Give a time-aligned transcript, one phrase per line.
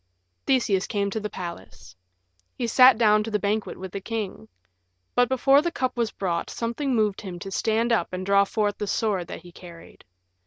[0.47, 1.95] Theseus came to the palace.
[2.57, 4.47] He sat down to the banquet with the king.
[5.13, 8.79] But before the cup was brought something moved him to stand up and draw forth
[8.79, 10.03] the sword that he carried.